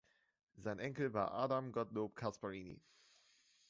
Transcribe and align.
Sein 0.55 0.79
Enkel 0.79 1.13
war 1.13 1.31
Adam 1.31 1.71
Gottlob 1.71 2.15
Casparini. 2.15 2.81